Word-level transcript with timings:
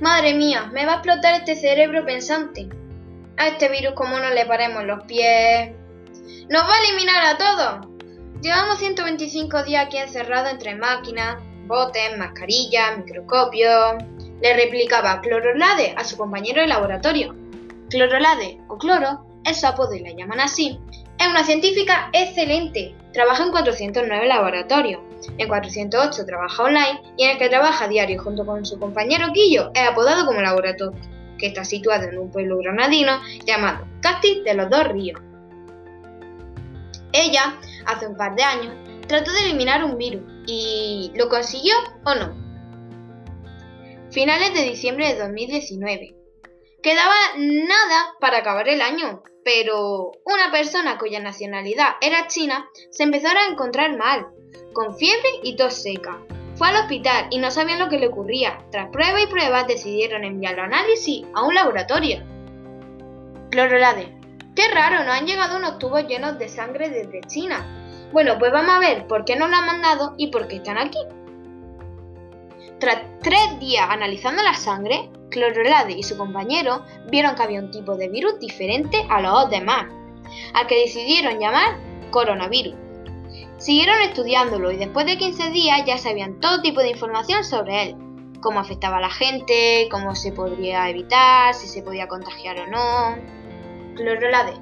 Madre 0.00 0.32
mía, 0.32 0.70
me 0.72 0.86
va 0.86 0.92
a 0.92 0.94
explotar 0.96 1.34
este 1.34 1.54
cerebro 1.54 2.06
pensante. 2.06 2.68
A 3.36 3.48
este 3.48 3.68
virus 3.68 3.92
como 3.94 4.18
no 4.18 4.30
le 4.30 4.46
paremos 4.46 4.84
los 4.84 5.04
pies. 5.04 5.72
¡Nos 6.48 6.62
va 6.62 6.74
a 6.74 6.88
eliminar 6.88 7.24
a 7.26 7.38
todos! 7.38 7.86
Llevamos 8.40 8.78
125 8.78 9.62
días 9.64 9.86
aquí 9.86 9.98
encerrados 9.98 10.52
entre 10.52 10.74
máquinas, 10.74 11.36
botes, 11.66 12.16
mascarillas, 12.16 12.96
microscopios. 12.98 14.02
Le 14.40 14.54
replicaba 14.54 15.20
Clorolade 15.20 15.94
a 15.96 16.04
su 16.04 16.16
compañero 16.16 16.62
de 16.62 16.68
laboratorio. 16.68 17.36
Clorolade, 17.90 18.58
o 18.68 18.78
Cloro, 18.78 19.26
es 19.44 19.60
su 19.60 19.66
apodo 19.66 19.94
y 19.94 20.00
la 20.00 20.12
llaman 20.12 20.40
así, 20.40 20.78
es 21.18 21.26
una 21.26 21.44
científica 21.44 22.08
excelente. 22.14 22.94
Trabaja 23.12 23.44
en 23.44 23.50
409 23.50 24.26
laboratorios. 24.26 25.00
En 25.36 25.48
408 25.48 26.26
trabaja 26.26 26.62
online 26.62 27.02
y 27.16 27.24
en 27.24 27.30
el 27.30 27.38
que 27.38 27.48
trabaja 27.48 27.88
diario 27.88 28.22
junto 28.22 28.46
con 28.46 28.64
su 28.64 28.78
compañero 28.78 29.32
Quillo 29.32 29.70
es 29.74 29.88
apodado 29.88 30.26
como 30.26 30.40
laboratorio, 30.40 30.98
que 31.38 31.48
está 31.48 31.64
situado 31.64 32.04
en 32.04 32.18
un 32.18 32.30
pueblo 32.30 32.58
granadino 32.58 33.20
llamado 33.44 33.86
Casti 34.00 34.42
de 34.42 34.54
los 34.54 34.70
Dos 34.70 34.88
Ríos. 34.88 35.20
Ella, 37.12 37.58
hace 37.86 38.06
un 38.06 38.16
par 38.16 38.36
de 38.36 38.44
años, 38.44 38.74
trató 39.08 39.32
de 39.32 39.40
eliminar 39.40 39.82
un 39.82 39.98
virus 39.98 40.22
y 40.46 41.10
¿lo 41.16 41.28
consiguió 41.28 41.74
o 42.04 42.14
no? 42.14 42.50
Finales 44.10 44.54
de 44.54 44.62
diciembre 44.62 45.08
de 45.08 45.20
2019. 45.20 46.14
Quedaba 46.82 47.14
nada 47.36 48.14
para 48.20 48.38
acabar 48.38 48.68
el 48.68 48.80
año, 48.80 49.22
pero 49.44 50.12
una 50.24 50.50
persona 50.50 50.98
cuya 50.98 51.20
nacionalidad 51.20 51.94
era 52.00 52.26
china 52.26 52.68
se 52.90 53.02
empezó 53.02 53.28
a 53.28 53.50
encontrar 53.50 53.96
mal, 53.96 54.26
con 54.72 54.96
fiebre 54.96 55.28
y 55.42 55.56
tos 55.56 55.74
seca. 55.74 56.18
Fue 56.56 56.68
al 56.68 56.76
hospital 56.76 57.28
y 57.30 57.38
no 57.38 57.50
sabían 57.50 57.78
lo 57.78 57.88
que 57.88 57.98
le 57.98 58.08
ocurría. 58.08 58.58
Tras 58.70 58.90
pruebas 58.90 59.22
y 59.22 59.26
pruebas 59.28 59.66
decidieron 59.66 60.24
enviarlo 60.24 60.62
a 60.62 60.66
análisis 60.66 61.24
a 61.34 61.42
un 61.44 61.54
laboratorio. 61.54 62.22
Clorolade. 63.50 64.14
Qué 64.54 64.68
raro, 64.68 65.04
nos 65.04 65.16
han 65.16 65.26
llegado 65.26 65.56
unos 65.56 65.78
tubos 65.78 66.06
llenos 66.06 66.38
de 66.38 66.48
sangre 66.48 66.90
desde 66.90 67.22
China. 67.22 67.66
Bueno, 68.12 68.38
pues 68.38 68.52
vamos 68.52 68.74
a 68.74 68.78
ver 68.78 69.06
por 69.06 69.24
qué 69.24 69.36
nos 69.36 69.48
lo 69.48 69.56
han 69.56 69.66
mandado 69.66 70.14
y 70.18 70.26
por 70.26 70.48
qué 70.48 70.56
están 70.56 70.76
aquí. 70.76 70.98
Tras 72.78 73.02
tres 73.22 73.58
días 73.58 73.86
analizando 73.88 74.42
la 74.42 74.54
sangre, 74.54 75.08
Clorolade 75.30 75.92
y 75.92 76.02
su 76.02 76.16
compañero 76.16 76.84
vieron 77.10 77.34
que 77.34 77.42
había 77.42 77.60
un 77.60 77.70
tipo 77.70 77.96
de 77.96 78.08
virus 78.08 78.38
diferente 78.38 79.06
a 79.08 79.20
los 79.20 79.50
demás, 79.50 79.86
al 80.54 80.66
que 80.66 80.80
decidieron 80.80 81.38
llamar 81.38 81.78
coronavirus. 82.10 82.74
Siguieron 83.58 84.00
estudiándolo 84.02 84.70
y 84.70 84.76
después 84.76 85.06
de 85.06 85.18
15 85.18 85.50
días 85.50 85.82
ya 85.86 85.98
sabían 85.98 86.40
todo 86.40 86.62
tipo 86.62 86.80
de 86.80 86.90
información 86.90 87.44
sobre 87.44 87.82
él, 87.82 87.96
cómo 88.40 88.60
afectaba 88.60 88.96
a 88.96 89.00
la 89.00 89.10
gente, 89.10 89.88
cómo 89.90 90.14
se 90.14 90.32
podría 90.32 90.88
evitar, 90.88 91.54
si 91.54 91.68
se 91.68 91.82
podía 91.82 92.08
contagiar 92.08 92.58
o 92.60 92.66
no. 92.66 93.16
Clorolade. 93.96 94.54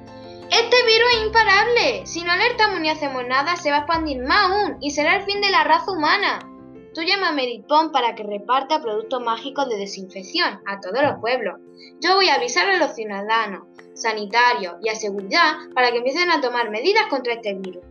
Este 0.51 0.77
virus 0.85 1.13
es 1.13 1.25
imparable. 1.27 2.05
Si 2.05 2.23
no 2.23 2.31
alertamos 2.31 2.79
ni 2.79 2.89
hacemos 2.89 3.25
nada, 3.25 3.55
se 3.55 3.69
va 3.69 3.77
a 3.77 3.79
expandir 3.81 4.21
más 4.23 4.49
aún 4.49 4.77
y 4.81 4.91
será 4.91 5.15
el 5.15 5.23
fin 5.23 5.41
de 5.41 5.49
la 5.49 5.63
raza 5.63 5.91
humana. 5.91 6.48
Tú 6.93 7.01
llama 7.01 7.29
a 7.29 7.31
Meritpon 7.33 7.91
para 7.91 8.15
que 8.15 8.23
reparta 8.23 8.81
productos 8.81 9.21
mágicos 9.21 9.69
de 9.69 9.77
desinfección 9.77 10.59
a 10.65 10.79
todos 10.79 11.01
los 11.03 11.19
pueblos. 11.19 11.59
Yo 12.01 12.15
voy 12.15 12.29
a 12.29 12.35
avisar 12.35 12.67
a 12.69 12.77
los 12.77 12.95
ciudadanos, 12.95 13.67
sanitarios 13.93 14.75
y 14.81 14.89
a 14.89 14.95
seguridad 14.95 15.53
para 15.75 15.91
que 15.91 15.97
empiecen 15.97 16.31
a 16.31 16.41
tomar 16.41 16.69
medidas 16.69 17.07
contra 17.07 17.33
este 17.33 17.53
virus. 17.53 17.83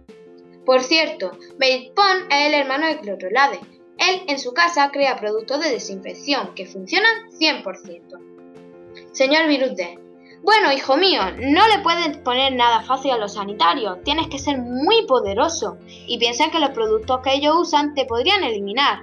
Por 0.64 0.82
cierto, 0.82 1.30
Meritpon 1.58 2.30
es 2.30 2.48
el 2.48 2.54
hermano 2.54 2.86
de 2.86 2.98
Clorolade. 2.98 3.60
Él 3.98 4.22
en 4.26 4.38
su 4.38 4.52
casa 4.52 4.90
crea 4.90 5.18
productos 5.18 5.60
de 5.60 5.70
desinfección 5.70 6.54
que 6.54 6.66
funcionan 6.66 7.30
100%. 7.30 9.12
Señor 9.12 9.46
Virus 9.48 9.74
D, 9.76 9.98
bueno, 10.42 10.72
hijo 10.72 10.96
mío, 10.96 11.20
no 11.38 11.66
le 11.68 11.78
puedes 11.82 12.16
poner 12.18 12.54
nada 12.54 12.82
fácil 12.82 13.10
a 13.10 13.18
los 13.18 13.34
sanitarios, 13.34 14.02
tienes 14.04 14.28
que 14.28 14.38
ser 14.38 14.58
muy 14.58 15.04
poderoso 15.06 15.78
y 16.06 16.18
piensa 16.18 16.50
que 16.50 16.60
los 16.60 16.70
productos 16.70 17.20
que 17.22 17.34
ellos 17.34 17.56
usan 17.58 17.94
te 17.94 18.04
podrían 18.04 18.44
eliminar. 18.44 19.00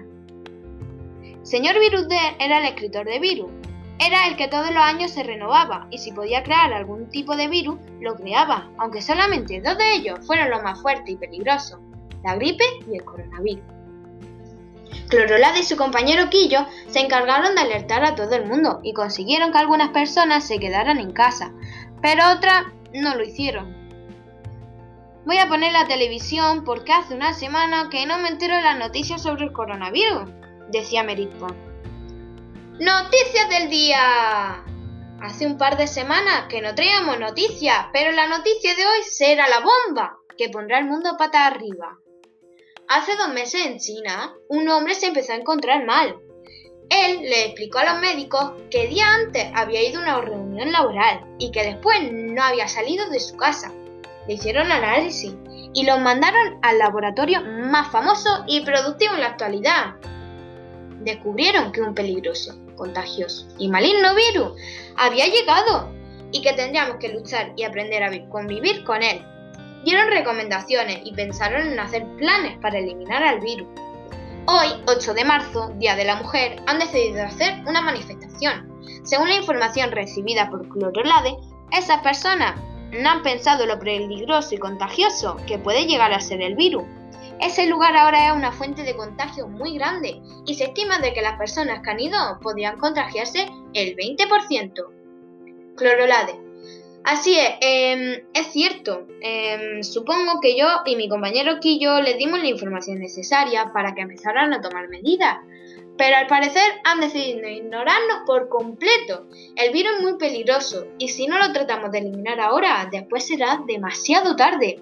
Señor 1.44 1.80
Virus 1.80 2.08
D 2.08 2.18
era 2.40 2.60
el 2.60 2.66
escritor 2.66 3.06
de 3.06 3.20
virus. 3.20 3.52
Era 4.00 4.28
el 4.28 4.36
que 4.36 4.48
todos 4.48 4.72
los 4.72 4.84
años 4.84 5.12
se 5.12 5.24
renovaba 5.24 5.88
y 5.90 6.00
si 6.00 6.12
podía 6.12 6.44
crear 6.44 6.74
algún 6.74 7.08
tipo 7.10 7.36
de 7.36 7.48
virus, 7.48 7.80
lo 8.02 8.16
creaba, 8.16 8.70
aunque 8.78 9.02
solamente 9.02 9.62
dos 9.62 9.78
de 9.78 9.94
ellos 9.94 10.20
fueron 10.26 10.50
los 10.50 10.64
más 10.64 10.82
fuertes 10.82 11.10
y 11.10 11.16
peligrosos, 11.16 11.80
la 12.24 12.36
gripe 12.36 12.66
y 12.92 12.98
el 12.98 13.06
coronavirus. 13.06 13.75
Clorolade 15.10 15.60
y 15.60 15.64
su 15.64 15.78
compañero 15.78 16.30
Quillo 16.30 16.66
se 16.88 17.00
encargaron 17.00 17.56
de 17.56 17.62
alertar 17.62 18.04
a 18.04 18.16
todo 18.16 18.36
el 18.36 18.46
mundo 18.46 18.80
y 18.84 18.94
consiguieron 18.94 19.52
que 19.52 19.60
algunas 19.60 19.90
personas 19.90 20.48
se 20.48 20.60
quedaran 20.60 21.00
en 21.00 21.12
casa, 21.12 21.54
pero 22.02 22.24
otras 22.32 22.66
no 22.94 23.16
lo 23.16 23.24
hicieron. 23.24 23.76
Voy 25.26 25.38
a 25.38 25.48
poner 25.48 25.74
la 25.74 25.88
televisión 25.88 26.64
porque 26.64 26.92
hace 26.92 27.16
una 27.16 27.34
semana 27.34 27.90
que 27.90 28.06
no 28.06 28.18
me 28.20 28.30
entero 28.30 28.56
de 28.56 28.62
las 28.62 28.78
noticias 28.78 29.22
sobre 29.22 29.46
el 29.46 29.54
coronavirus, 29.54 30.30
decía 30.70 31.04
Meritpon. 31.04 31.56
¡Noticias 32.80 33.50
del 33.50 33.70
día! 33.70 34.64
Hace 35.22 35.48
un 35.48 35.58
par 35.58 35.78
de 35.78 35.88
semanas 35.88 36.46
que 36.50 36.62
no 36.62 36.76
traíamos 36.76 37.20
noticias, 37.20 37.88
pero 37.94 38.12
la 38.12 38.28
noticia 38.28 38.76
de 38.76 38.86
hoy 38.86 39.04
será 39.04 39.48
la 39.48 39.62
bomba 39.62 40.18
que 40.38 40.50
pondrá 40.50 40.80
el 40.80 40.86
mundo 40.86 41.16
pata 41.18 41.48
arriba. 41.48 41.98
Hace 42.88 43.16
dos 43.16 43.30
meses 43.30 43.66
en 43.66 43.80
China, 43.80 44.36
un 44.48 44.70
hombre 44.70 44.94
se 44.94 45.08
empezó 45.08 45.34
a 45.34 45.38
encontrar 45.38 45.86
mal. 45.86 46.18
Él 46.92 47.22
le 47.22 47.46
explicó 47.46 47.80
a 47.80 47.86
los 47.86 48.00
médicos 48.00 48.52
que 48.70 48.86
día 48.88 49.12
antes 49.12 49.48
había 49.56 49.82
ido 49.82 50.00
a 50.00 50.04
una 50.04 50.22
reunión 50.22 50.72
laboral 50.72 51.26
y 51.40 51.50
que 51.52 51.64
después 51.64 51.98
no 52.12 52.44
había 52.44 52.68
salido 52.68 53.10
de 53.10 53.20
su 53.20 53.36
casa. 53.38 53.74
Le 54.28 54.36
hicieron 54.36 54.72
análisis 54.72 55.34
y 55.74 55.84
lo 55.84 55.98
mandaron 55.98 56.60
al 56.62 56.78
laboratorio 56.78 57.42
más 57.42 57.92
famoso 57.92 58.44
y 58.46 58.62
productivo 58.62 59.16
en 59.16 59.22
la 59.22 59.30
actualidad. 59.30 59.96
Descubrieron 61.00 61.72
que 61.72 61.82
un 61.82 61.96
peligroso, 61.96 62.54
contagioso 62.76 63.48
y 63.58 63.68
maligno 63.68 64.14
virus 64.14 64.62
había 64.96 65.26
llegado 65.26 65.92
y 66.32 66.44
que 66.44 66.54
tendríamos 66.54 66.98
que 66.98 67.10
luchar 67.10 67.54
y 67.56 67.64
aprender 67.64 68.04
a 68.04 68.30
convivir 68.30 68.84
con 68.84 69.02
él 69.02 69.26
dieron 69.86 70.10
recomendaciones 70.10 71.00
y 71.06 71.14
pensaron 71.14 71.68
en 71.68 71.80
hacer 71.80 72.06
planes 72.18 72.58
para 72.58 72.80
eliminar 72.80 73.24
al 73.24 73.40
virus. 73.40 73.68
Hoy, 74.48 74.68
8 74.88 75.14
de 75.14 75.24
marzo, 75.24 75.72
Día 75.78 75.96
de 75.96 76.06
la 76.06 76.16
Mujer, 76.16 76.62
han 76.66 76.80
decidido 76.80 77.24
hacer 77.24 77.54
una 77.68 77.82
manifestación. 77.82 78.68
Según 79.04 79.30
la 79.30 79.36
información 79.36 79.92
recibida 79.92 80.50
por 80.50 80.68
Clorolade, 80.70 81.38
esas 81.72 82.02
personas 82.02 82.60
no 82.92 83.10
han 83.10 83.22
pensado 83.22 83.68
lo 83.68 83.80
peligroso 83.80 84.56
y 84.56 84.58
contagioso 84.58 85.38
que 85.48 85.60
puede 85.60 85.86
llegar 85.86 86.14
a 86.14 86.20
ser 86.20 86.42
el 86.42 86.56
virus. 86.56 86.84
Ese 87.40 87.68
lugar 87.68 87.96
ahora 87.96 88.28
es 88.28 88.36
una 88.36 88.52
fuente 88.52 88.84
de 88.84 88.96
contagio 88.96 89.48
muy 89.48 89.78
grande 89.78 90.20
y 90.48 90.56
se 90.56 90.66
estima 90.66 90.98
de 90.98 91.14
que 91.14 91.22
las 91.22 91.38
personas 91.38 91.82
que 91.84 91.92
han 91.92 92.00
ido 92.00 92.18
podrían 92.42 92.78
contagiarse 92.78 93.48
el 93.74 93.96
20%. 93.96 94.74
Clorolade, 95.76 96.45
Así 97.06 97.38
es, 97.38 97.52
em, 97.62 98.24
es 98.34 98.48
cierto. 98.48 99.06
Em, 99.22 99.84
supongo 99.84 100.40
que 100.42 100.58
yo 100.58 100.68
y 100.88 100.96
mi 100.96 101.08
compañero 101.08 101.60
Quillo 101.60 102.02
les 102.02 102.18
dimos 102.18 102.40
la 102.40 102.48
información 102.48 102.98
necesaria 102.98 103.72
para 103.72 103.94
que 103.94 104.02
empezaran 104.02 104.54
a 104.54 104.62
tomar 104.62 104.90
medidas. 104.90 105.38
Pero 105.98 106.18
al 106.18 106.26
parecer 106.26 106.64
han 106.84 107.00
decidido 107.00 107.48
ignorarnos 107.48 108.24
por 108.26 108.50
completo. 108.50 109.28
El 109.56 109.72
virus 109.72 109.98
es 109.98 110.02
muy 110.02 110.18
peligroso 110.18 110.88
y 110.98 111.10
si 111.10 111.28
no 111.28 111.38
lo 111.38 111.54
tratamos 111.54 111.92
de 111.92 112.00
eliminar 112.00 112.40
ahora, 112.40 112.90
después 112.92 113.28
será 113.28 113.62
demasiado 113.68 114.36
tarde. 114.36 114.82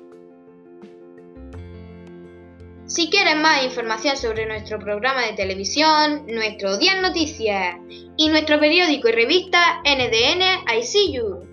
Si 2.85 3.09
quieres 3.09 3.35
más 3.35 3.65
información 3.65 4.15
sobre 4.15 4.45
nuestro 4.45 4.79
programa 4.79 5.25
de 5.25 5.33
televisión, 5.33 6.25
nuestro 6.27 6.77
Día 6.77 7.01
Noticias 7.01 7.75
y 8.15 8.29
nuestro 8.29 8.61
periódico 8.61 9.09
y 9.09 9.11
revista 9.11 9.81
NDN 9.83 10.71
I 10.73 10.83
See 10.83 11.11
You. 11.11 11.52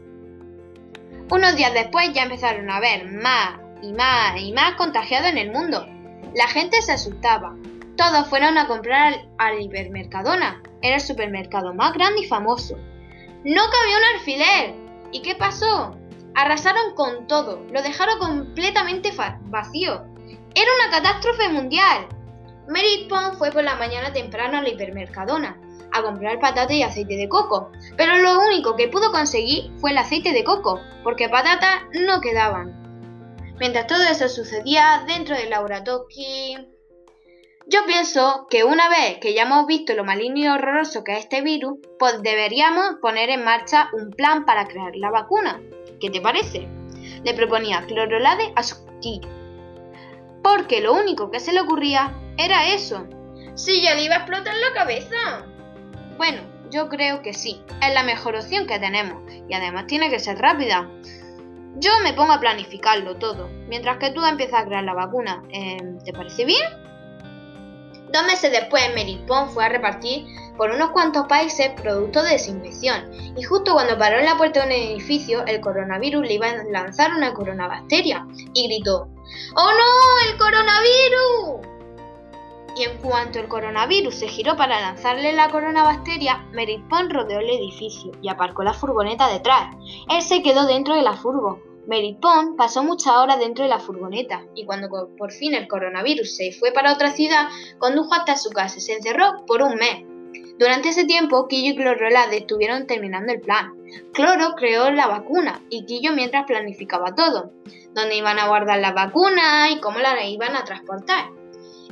Unos 1.30 1.54
días 1.54 1.72
después 1.72 2.12
ya 2.12 2.24
empezaron 2.24 2.68
a 2.70 2.80
ver 2.80 3.08
más 3.08 3.60
y 3.82 3.92
más 3.92 4.40
y 4.40 4.52
más 4.52 4.74
contagiados 4.74 5.30
en 5.30 5.38
el 5.38 5.52
mundo. 5.52 5.86
La 6.34 6.48
gente 6.48 6.82
se 6.82 6.90
asustaba. 6.90 7.54
Todos 7.96 8.26
fueron 8.28 8.58
a 8.58 8.66
comprar 8.66 9.28
al, 9.38 9.60
hipermercadona. 9.60 10.60
Era 10.82 10.96
el 10.96 11.00
supermercado 11.00 11.72
más 11.72 11.92
grande 11.92 12.22
y 12.22 12.26
famoso. 12.26 12.76
No 13.44 13.62
cabía 13.62 13.96
un 13.96 14.16
alfiler. 14.16 14.74
¿Y 15.12 15.22
qué 15.22 15.36
pasó? 15.36 15.96
Arrasaron 16.34 16.96
con 16.96 17.28
todo. 17.28 17.64
Lo 17.70 17.80
dejaron 17.80 18.18
completamente 18.18 19.12
vacío. 19.42 20.04
Era 20.56 20.70
una 20.80 20.90
catástrofe 20.90 21.48
mundial. 21.48 22.08
Merit 22.66 23.08
Pond 23.08 23.38
fue 23.38 23.52
por 23.52 23.62
la 23.62 23.76
mañana 23.76 24.12
temprano 24.12 24.58
al 24.58 24.66
hipermercadona 24.66 25.56
a 25.92 26.02
comprar 26.02 26.38
patata 26.40 26.72
y 26.72 26.82
aceite 26.82 27.16
de 27.16 27.28
coco, 27.28 27.70
pero 27.96 28.16
lo 28.16 28.40
único 28.40 28.76
que 28.76 28.88
pudo 28.88 29.12
conseguir 29.12 29.70
fue 29.78 29.90
el 29.90 29.98
aceite 29.98 30.32
de 30.32 30.44
coco, 30.44 30.80
porque 31.02 31.28
patatas 31.28 31.82
no 31.92 32.20
quedaban. 32.20 32.80
Mientras 33.58 33.86
todo 33.86 34.02
eso 34.04 34.28
sucedía 34.28 35.04
dentro 35.06 35.36
del 35.36 35.50
laboratorio, 35.50 36.08
Yo 37.66 37.84
pienso 37.86 38.46
que 38.50 38.64
una 38.64 38.88
vez 38.88 39.18
que 39.20 39.34
ya 39.34 39.42
hemos 39.42 39.66
visto 39.66 39.92
lo 39.94 40.02
maligno 40.02 40.38
y 40.38 40.48
horroroso 40.48 41.04
que 41.04 41.12
es 41.12 41.20
este 41.20 41.42
virus, 41.42 41.78
pues 41.98 42.22
deberíamos 42.22 42.96
poner 43.00 43.30
en 43.30 43.44
marcha 43.44 43.90
un 43.92 44.10
plan 44.10 44.44
para 44.44 44.66
crear 44.66 44.96
la 44.96 45.10
vacuna. 45.10 45.60
¿Qué 46.00 46.10
te 46.10 46.20
parece? 46.20 46.68
Le 47.22 47.34
proponía 47.34 47.84
Clorolade 47.86 48.52
a 48.56 48.62
su 48.62 48.76
tío. 49.00 49.20
Porque 50.42 50.80
lo 50.80 50.94
único 50.94 51.30
que 51.30 51.38
se 51.38 51.52
le 51.52 51.60
ocurría 51.60 52.18
era 52.38 52.72
eso. 52.72 53.06
Si 53.54 53.82
ya 53.82 53.94
le 53.94 54.04
iba 54.04 54.14
a 54.14 54.18
explotar 54.20 54.54
la 54.56 54.72
cabeza. 54.72 55.44
Bueno, 56.16 56.42
yo 56.70 56.88
creo 56.88 57.22
que 57.22 57.32
sí. 57.32 57.62
Es 57.82 57.94
la 57.94 58.02
mejor 58.02 58.36
opción 58.36 58.66
que 58.66 58.78
tenemos. 58.78 59.22
Y 59.48 59.54
además 59.54 59.86
tiene 59.86 60.10
que 60.10 60.18
ser 60.18 60.38
rápida. 60.38 60.88
Yo 61.76 61.90
me 62.02 62.12
pongo 62.12 62.32
a 62.32 62.40
planificarlo 62.40 63.16
todo, 63.16 63.48
mientras 63.68 63.98
que 63.98 64.10
tú 64.10 64.24
empiezas 64.24 64.62
a 64.62 64.66
crear 64.66 64.84
la 64.84 64.94
vacuna. 64.94 65.42
Em, 65.50 65.98
¿Te 66.00 66.12
parece 66.12 66.44
bien? 66.44 66.62
Dos 68.12 68.24
meses 68.24 68.50
después, 68.50 68.82
Meripón 68.94 69.50
fue 69.50 69.64
a 69.64 69.68
repartir 69.68 70.26
por 70.56 70.70
unos 70.72 70.90
cuantos 70.90 71.26
países 71.26 71.70
productos 71.80 72.24
de 72.24 72.32
desinfección, 72.32 73.10
y 73.36 73.42
justo 73.44 73.72
cuando 73.72 73.96
paró 73.96 74.18
en 74.18 74.26
la 74.26 74.36
puerta 74.36 74.60
de 74.60 74.66
un 74.66 74.72
edificio, 74.72 75.46
el 75.46 75.60
coronavirus 75.60 76.26
le 76.26 76.34
iba 76.34 76.50
a 76.50 76.64
lanzar 76.64 77.14
una 77.14 77.32
coronabacteria, 77.32 78.26
y 78.52 78.66
gritó, 78.66 79.08
¡Oh 79.54 79.70
no, 79.70 80.30
el 80.30 80.36
coronavirus! 80.36 81.39
Y 82.80 82.84
en 82.84 82.96
cuanto 82.96 83.38
el 83.38 83.46
coronavirus 83.46 84.14
se 84.14 84.26
giró 84.26 84.56
para 84.56 84.80
lanzarle 84.80 85.34
la 85.34 85.50
coronabacteria, 85.50 86.46
Meripón 86.52 87.10
rodeó 87.10 87.40
el 87.40 87.50
edificio 87.50 88.10
y 88.22 88.30
aparcó 88.30 88.62
la 88.62 88.72
furgoneta 88.72 89.28
detrás. 89.28 89.76
Él 90.08 90.22
se 90.22 90.42
quedó 90.42 90.66
dentro 90.66 90.94
de 90.94 91.02
la 91.02 91.12
furgo, 91.12 91.60
Pond 92.22 92.56
pasó 92.56 92.82
muchas 92.82 93.16
horas 93.18 93.38
dentro 93.38 93.64
de 93.64 93.68
la 93.68 93.80
furgoneta 93.80 94.46
y 94.54 94.64
cuando 94.64 94.88
por 95.18 95.30
fin 95.30 95.52
el 95.52 95.68
coronavirus 95.68 96.34
se 96.34 96.52
fue 96.52 96.72
para 96.72 96.94
otra 96.94 97.12
ciudad, 97.12 97.48
condujo 97.78 98.14
hasta 98.14 98.38
su 98.38 98.48
casa 98.48 98.78
y 98.78 98.80
se 98.80 98.94
encerró 98.94 99.44
por 99.44 99.60
un 99.60 99.74
mes. 99.74 100.06
Durante 100.58 100.88
ese 100.88 101.04
tiempo, 101.04 101.48
Quillo 101.48 101.72
y 101.72 101.76
Clorolade 101.76 102.38
estuvieron 102.38 102.86
terminando 102.86 103.30
el 103.30 103.42
plan. 103.42 103.74
Cloro 104.14 104.54
creó 104.56 104.90
la 104.90 105.06
vacuna 105.06 105.60
y 105.68 105.84
Quillo 105.84 106.14
mientras 106.14 106.46
planificaba 106.46 107.14
todo, 107.14 107.52
dónde 107.92 108.16
iban 108.16 108.38
a 108.38 108.48
guardar 108.48 108.78
la 108.78 108.92
vacuna 108.92 109.70
y 109.70 109.80
cómo 109.80 109.98
la 109.98 110.24
iban 110.24 110.56
a 110.56 110.64
transportar. 110.64 111.39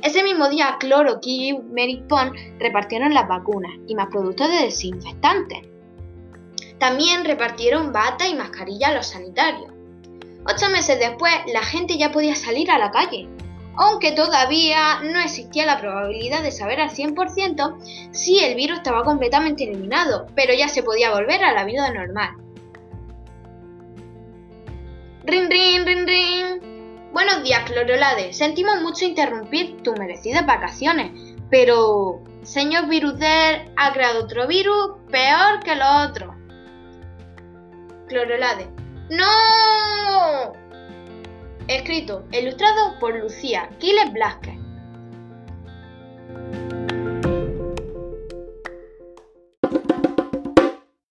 Ese 0.01 0.23
mismo 0.23 0.49
día, 0.49 0.77
Cloro, 0.79 1.19
y 1.21 1.53
Mary 1.53 2.03
Pond 2.07 2.33
repartieron 2.59 3.13
las 3.13 3.27
vacunas 3.27 3.71
y 3.87 3.95
más 3.95 4.07
productos 4.07 4.47
de 4.49 4.65
desinfectantes. 4.65 5.59
También 6.77 7.25
repartieron 7.25 7.91
bata 7.91 8.27
y 8.27 8.35
mascarilla 8.35 8.89
a 8.89 8.93
los 8.93 9.07
sanitarios. 9.07 9.71
Ocho 10.45 10.69
meses 10.69 10.97
después, 10.99 11.33
la 11.53 11.61
gente 11.61 11.97
ya 11.97 12.11
podía 12.11 12.35
salir 12.35 12.71
a 12.71 12.79
la 12.79 12.91
calle, 12.91 13.27
aunque 13.75 14.13
todavía 14.13 15.01
no 15.01 15.19
existía 15.19 15.65
la 15.65 15.79
probabilidad 15.79 16.43
de 16.43 16.51
saber 16.51 16.79
al 16.79 16.89
100% 16.89 18.11
si 18.11 18.39
el 18.39 18.55
virus 18.55 18.77
estaba 18.77 19.03
completamente 19.03 19.65
eliminado, 19.65 20.27
pero 20.35 20.53
ya 20.53 20.69
se 20.69 20.83
podía 20.83 21.11
volver 21.11 21.43
a 21.43 21.53
la 21.53 21.65
vida 21.65 21.91
normal. 21.93 22.29
Rin, 25.25 25.49
rin, 25.49 25.85
rin, 25.85 26.07
rin. 26.07 26.68
Buenos 27.21 27.43
días, 27.43 27.69
Clorolade. 27.69 28.31
Sentimos 28.31 28.79
mucho 28.81 29.03
interrumpir 29.03 29.83
tus 29.83 29.93
merecidas 29.99 30.45
vacaciones, 30.45 31.11
pero 31.49 32.23
señor 32.43 32.87
Viruder 32.87 33.73
ha 33.75 33.91
creado 33.91 34.23
otro 34.23 34.47
virus 34.47 34.91
peor 35.11 35.59
que 35.61 35.75
los 35.75 36.09
otros. 36.09 36.33
Clorolade. 38.07 38.69
¡No! 39.09 40.53
Escrito, 41.67 42.23
ilustrado 42.31 42.97
por 43.01 43.19
Lucía 43.19 43.67
Quiles 43.79 44.13
Blasquez. 44.13 44.55